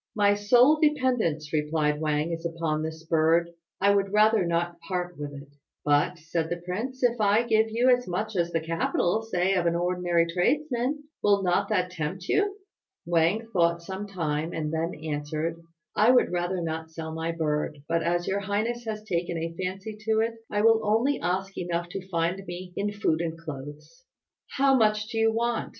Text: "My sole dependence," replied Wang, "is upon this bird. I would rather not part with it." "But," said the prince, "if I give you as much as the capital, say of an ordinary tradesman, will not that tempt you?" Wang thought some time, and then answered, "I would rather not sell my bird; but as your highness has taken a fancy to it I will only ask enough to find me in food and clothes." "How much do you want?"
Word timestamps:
"My 0.15 0.33
sole 0.33 0.79
dependence," 0.81 1.53
replied 1.53 2.01
Wang, 2.01 2.31
"is 2.31 2.43
upon 2.43 2.81
this 2.81 3.05
bird. 3.05 3.51
I 3.79 3.93
would 3.93 4.11
rather 4.11 4.47
not 4.47 4.79
part 4.79 5.15
with 5.15 5.31
it." 5.31 5.49
"But," 5.85 6.17
said 6.17 6.49
the 6.49 6.57
prince, 6.65 7.03
"if 7.03 7.21
I 7.21 7.43
give 7.43 7.69
you 7.69 7.87
as 7.95 8.07
much 8.07 8.35
as 8.35 8.51
the 8.51 8.61
capital, 8.61 9.21
say 9.21 9.53
of 9.53 9.67
an 9.67 9.75
ordinary 9.75 10.25
tradesman, 10.25 11.03
will 11.21 11.43
not 11.43 11.69
that 11.69 11.91
tempt 11.91 12.27
you?" 12.27 12.57
Wang 13.05 13.45
thought 13.53 13.83
some 13.83 14.07
time, 14.07 14.53
and 14.53 14.73
then 14.73 14.95
answered, 14.95 15.61
"I 15.95 16.09
would 16.09 16.31
rather 16.31 16.63
not 16.63 16.89
sell 16.89 17.13
my 17.13 17.31
bird; 17.31 17.77
but 17.87 18.01
as 18.01 18.25
your 18.27 18.39
highness 18.39 18.83
has 18.85 19.03
taken 19.03 19.37
a 19.37 19.53
fancy 19.63 19.95
to 20.07 20.19
it 20.21 20.33
I 20.49 20.61
will 20.63 20.81
only 20.83 21.19
ask 21.19 21.55
enough 21.59 21.89
to 21.89 22.09
find 22.09 22.43
me 22.47 22.73
in 22.75 22.91
food 22.91 23.21
and 23.21 23.37
clothes." 23.37 24.03
"How 24.57 24.75
much 24.75 25.09
do 25.09 25.19
you 25.19 25.31
want?" 25.31 25.69